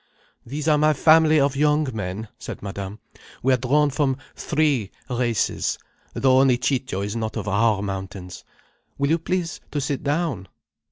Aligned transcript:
"These 0.43 0.67
are 0.67 0.79
my 0.79 0.93
family 0.93 1.39
of 1.39 1.55
young 1.55 1.87
men," 1.93 2.27
said 2.39 2.63
Madame. 2.63 2.97
"We 3.43 3.53
are 3.53 3.57
drawn 3.57 3.91
from 3.91 4.17
three 4.35 4.89
races, 5.11 5.77
though 6.15 6.39
only 6.39 6.57
Ciccio 6.57 7.01
is 7.01 7.15
not 7.15 7.37
of 7.37 7.47
our 7.47 7.83
mountains. 7.83 8.43
Will 8.97 9.11
you 9.11 9.19
please 9.19 9.61
to 9.69 9.79
sit 9.79 10.01
down." 10.01 10.47